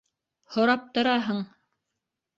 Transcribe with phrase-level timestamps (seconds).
[0.55, 1.45] Һорап тораһың...